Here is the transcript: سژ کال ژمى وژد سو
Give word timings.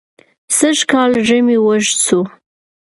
سژ 0.57 0.77
کال 0.91 1.11
ژمى 1.27 1.57
وژد 1.65 1.95
سو 2.05 2.19